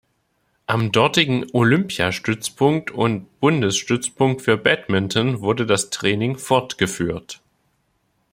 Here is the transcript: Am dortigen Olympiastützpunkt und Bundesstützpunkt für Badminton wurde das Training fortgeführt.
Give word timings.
Am 0.65 0.91
dortigen 0.91 1.45
Olympiastützpunkt 1.53 2.89
und 2.89 3.27
Bundesstützpunkt 3.39 4.41
für 4.41 4.57
Badminton 4.57 5.41
wurde 5.41 5.67
das 5.67 5.91
Training 5.91 6.39
fortgeführt. 6.39 7.39